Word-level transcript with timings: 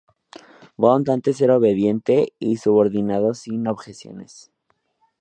Bond 0.77 1.11
antes 1.11 1.39
era 1.41 1.57
obediente 1.57 2.33
y 2.39 2.57
subordinado 2.57 3.35
sin 3.35 3.67
objeciones. 3.67 4.51